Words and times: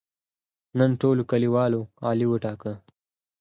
نن 0.77 0.91
ټولو 1.01 1.21
کلیوالو 1.31 1.81
علي 2.09 2.25
وټاکه. 2.29 2.73